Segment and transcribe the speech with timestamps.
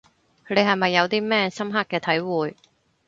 [0.47, 2.57] 你係咪有啲咩深刻嘅體會